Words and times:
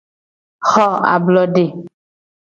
Xo 0.69 0.87
ablode. 1.15 1.65